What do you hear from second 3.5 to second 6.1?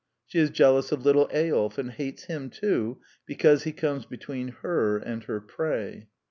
he comes between her and her prey.